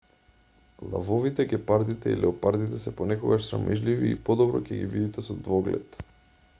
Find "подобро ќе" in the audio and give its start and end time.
4.31-4.71